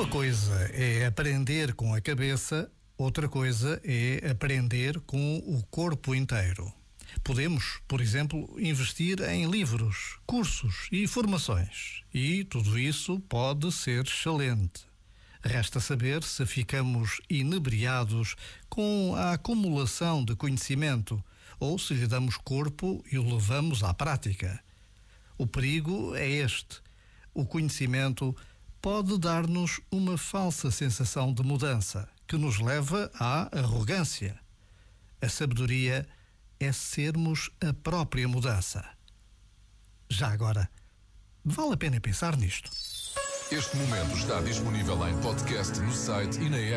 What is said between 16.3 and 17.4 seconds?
ficamos